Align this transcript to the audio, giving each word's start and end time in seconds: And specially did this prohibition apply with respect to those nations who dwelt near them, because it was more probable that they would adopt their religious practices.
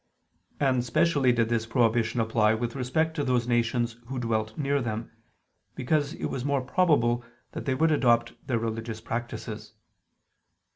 And 0.59 0.83
specially 0.83 1.31
did 1.31 1.49
this 1.49 1.67
prohibition 1.67 2.19
apply 2.19 2.55
with 2.55 2.75
respect 2.75 3.13
to 3.17 3.23
those 3.23 3.47
nations 3.47 3.97
who 4.07 4.17
dwelt 4.17 4.57
near 4.57 4.81
them, 4.81 5.11
because 5.75 6.15
it 6.15 6.25
was 6.25 6.43
more 6.43 6.61
probable 6.63 7.23
that 7.51 7.65
they 7.65 7.75
would 7.75 7.91
adopt 7.91 8.33
their 8.47 8.57
religious 8.57 8.99
practices. 8.99 9.73